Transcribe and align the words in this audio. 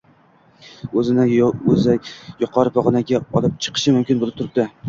o‘z-o‘zini 1.01 1.25
yuqori 2.45 2.73
pog‘onaga 2.79 3.23
olib 3.41 3.63
chiqishi 3.67 3.99
mumkin 4.01 4.27
bo‘lib 4.27 4.43
turibdi. 4.43 4.71